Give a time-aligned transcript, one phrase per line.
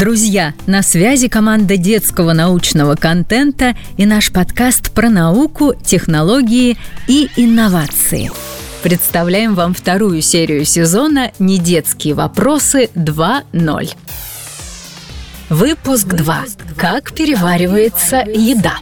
[0.00, 8.32] Друзья, на связи команда детского научного контента и наш подкаст про науку, технологии и инновации.
[8.82, 13.94] Представляем вам вторую серию сезона «Недетские вопросы 2.0».
[15.50, 16.44] Выпуск 2.
[16.78, 18.78] Как переваривается еда?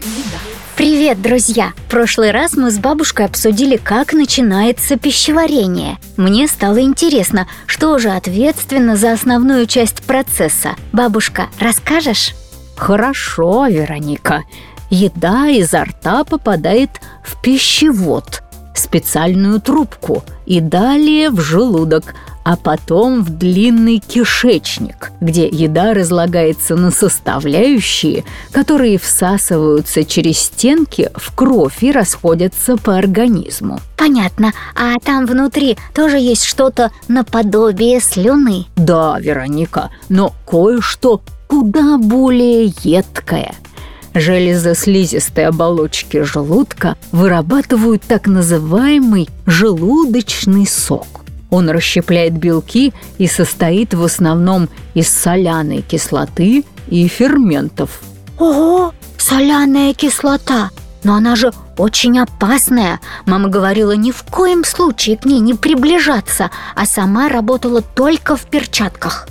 [0.78, 1.72] Привет, друзья!
[1.76, 5.98] В прошлый раз мы с бабушкой обсудили, как начинается пищеварение.
[6.16, 10.76] Мне стало интересно, что же ответственно за основную часть процесса.
[10.92, 12.32] Бабушка, расскажешь?
[12.76, 14.44] Хорошо, Вероника.
[14.88, 16.90] Еда изо рта попадает
[17.24, 18.44] в пищевод,
[18.78, 22.14] специальную трубку и далее в желудок,
[22.44, 31.34] а потом в длинный кишечник, где еда разлагается на составляющие, которые всасываются через стенки в
[31.34, 33.80] кровь и расходятся по организму.
[33.98, 34.52] Понятно.
[34.74, 38.64] А там внутри тоже есть что-то наподобие слюны?
[38.76, 43.54] Да, Вероника, но кое-что куда более едкое–
[44.14, 51.06] Железы слизистой оболочки желудка вырабатывают так называемый желудочный сок.
[51.50, 58.00] Он расщепляет белки и состоит в основном из соляной кислоты и ферментов.
[58.38, 60.70] Ого, соляная кислота!
[61.04, 63.00] Но она же очень опасная.
[63.24, 68.46] Мама говорила ни в коем случае к ней не приближаться, а сама работала только в
[68.46, 69.28] перчатках.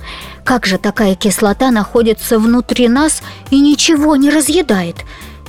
[0.48, 4.96] Как же такая кислота находится внутри нас и ничего не разъедает?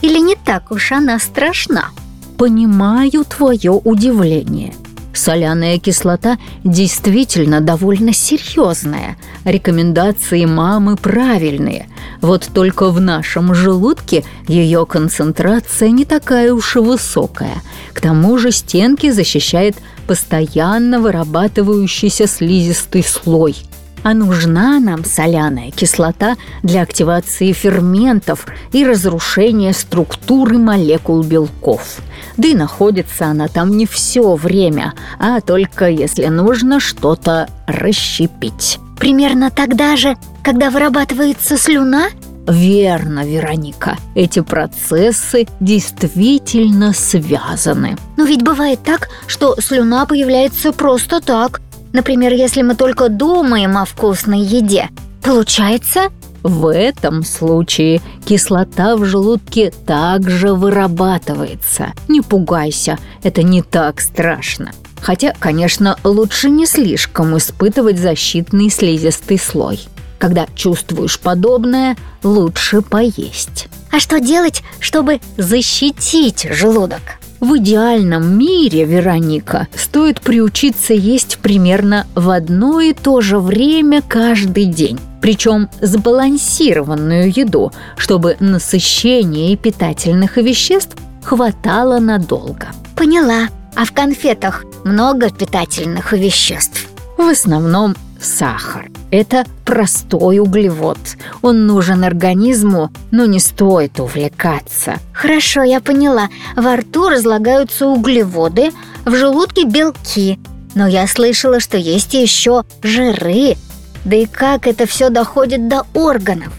[0.03, 1.91] Или не так уж она страшна?
[2.37, 4.75] Понимаю твое удивление–
[5.15, 9.17] Соляная кислота действительно довольно серьезная.
[9.45, 11.89] Рекомендации мамы правильные.
[12.21, 17.63] Вот только в нашем желудке ее концентрация не такая уж и высокая.
[17.95, 19.77] К тому же стенки защищает
[20.07, 23.57] постоянно вырабатывающийся слизистый слой–
[24.03, 31.99] а нужна нам соляная кислота для активации ферментов и разрушения структуры молекул белков.
[32.37, 38.79] Да и находится она там не все время, а только если нужно что-то расщепить.
[38.99, 42.09] Примерно тогда же, когда вырабатывается слюна?
[42.49, 43.97] Верно, Вероника.
[44.15, 47.97] Эти процессы действительно связаны.
[48.17, 51.61] Но ведь бывает так, что слюна появляется просто так,
[51.93, 54.89] Например, если мы только думаем о вкусной еде.
[55.23, 56.11] Получается?
[56.43, 61.93] В этом случае кислота в желудке также вырабатывается.
[62.07, 64.71] Не пугайся, это не так страшно.
[65.01, 69.81] Хотя, конечно, лучше не слишком испытывать защитный слизистый слой.
[70.19, 73.69] Когда чувствуешь подобное, лучше поесть.
[73.93, 77.03] А что делать, чтобы защитить желудок?
[77.41, 84.65] В идеальном мире, Вероника, стоит приучиться есть примерно в одно и то же время каждый
[84.65, 84.99] день.
[85.21, 92.69] Причем сбалансированную еду, чтобы насыщения и питательных веществ хватало надолго.
[92.97, 93.49] Поняла.
[93.77, 96.89] А в конфетах много питательных веществ?
[97.17, 98.91] В основном сахар.
[99.11, 100.99] Это простой углевод.
[101.41, 104.97] Он нужен организму, но не стоит увлекаться.
[105.13, 106.29] Хорошо, я поняла.
[106.57, 108.71] Во рту разлагаются углеводы,
[109.05, 110.39] в желудке белки.
[110.75, 113.57] Но я слышала, что есть еще жиры.
[114.05, 116.53] Да и как это все доходит до органов?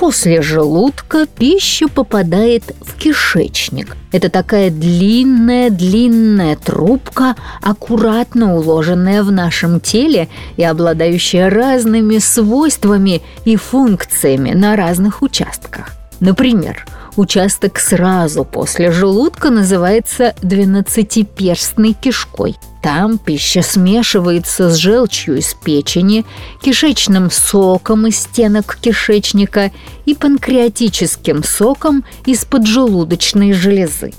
[0.00, 3.98] После желудка пища попадает в кишечник.
[4.12, 14.52] Это такая длинная-длинная трубка, аккуратно уложенная в нашем теле и обладающая разными свойствами и функциями
[14.52, 15.90] на разных участках.
[16.18, 26.24] Например, участок сразу после желудка называется двенадцатиперстной кишкой– там пища смешивается с желчью из печени,
[26.62, 29.70] кишечным соком из стенок кишечника
[30.06, 34.14] и панкреатическим соком из поджелудочной железы.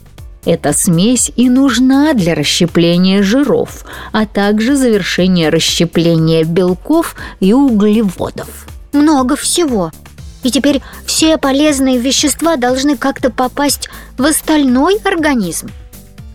[0.45, 8.67] Эта смесь и нужна для расщепления жиров, а также завершения расщепления белков и углеводов.
[8.91, 9.91] Много всего.
[10.43, 15.69] И теперь все полезные вещества должны как-то попасть в остальной организм.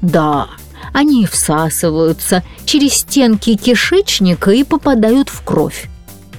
[0.00, 0.48] Да,
[0.92, 5.88] они всасываются через стенки кишечника и попадают в кровь.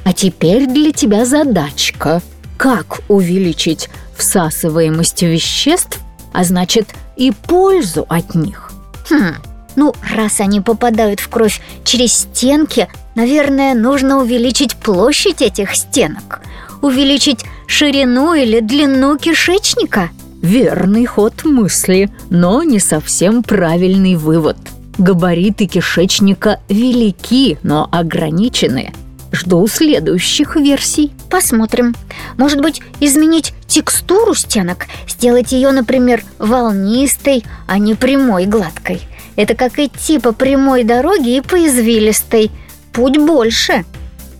[0.03, 2.21] А теперь для тебя задачка.
[2.57, 5.99] Как увеличить всасываемость веществ,
[6.33, 8.71] а значит и пользу от них?
[9.09, 9.35] Хм,
[9.75, 12.87] ну, раз они попадают в кровь через стенки,
[13.17, 16.39] наверное, нужно увеличить площадь этих стенок.
[16.81, 20.09] Увеличить ширину или длину кишечника–
[20.41, 24.57] Верный ход мысли, но не совсем правильный вывод.
[24.97, 28.93] Габариты кишечника велики, но ограничены.
[29.31, 31.11] Жду следующих версий.
[31.29, 31.95] Посмотрим.
[32.37, 34.85] Может быть, изменить текстуру стенок?
[35.07, 39.01] Сделать ее, например, волнистой, а не прямой гладкой.
[39.35, 42.51] Это как идти по прямой дороге и по извилистой.
[42.97, 43.85] Путь больше.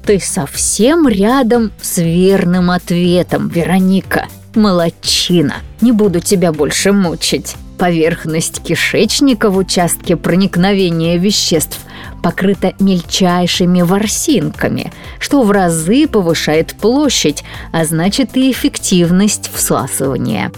[0.04, 4.26] Ты совсем рядом с верным ответом, Вероника.
[4.56, 5.58] Молодчина.
[5.80, 7.56] Не буду тебя больше мучить.
[7.78, 11.78] Поверхность кишечника в участке проникновения веществ
[12.24, 20.52] покрыта мельчайшими ворсинками, что в разы повышает площадь, а значит и эффективность всасывания.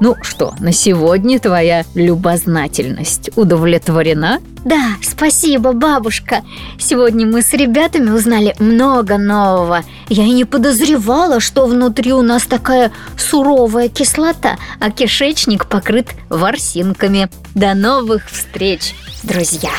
[0.00, 4.40] Ну что, на сегодня твоя любознательность удовлетворена?
[4.64, 6.42] Да, спасибо, бабушка.
[6.78, 9.84] Сегодня мы с ребятами узнали много нового.
[10.08, 17.28] Я и не подозревала, что внутри у нас такая суровая кислота, а кишечник покрыт ворсинками.
[17.54, 19.70] До новых встреч, друзья!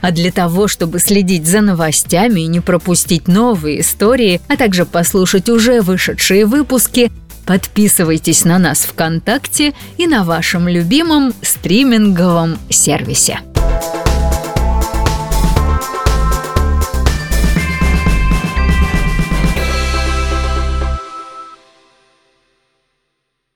[0.00, 5.50] А для того, чтобы следить за новостями и не пропустить новые истории, а также послушать
[5.50, 7.10] уже вышедшие выпуски,
[7.48, 13.40] Подписывайтесь на нас ВКонтакте и на вашем любимом стриминговом сервисе.